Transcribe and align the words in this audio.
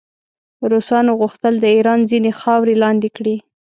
روسانو 0.71 1.11
غوښتل 1.21 1.53
د 1.59 1.65
ایران 1.75 1.99
ځینې 2.09 2.31
خاورې 2.39 2.73
لاندې 2.83 3.09
کړي. 3.17 3.35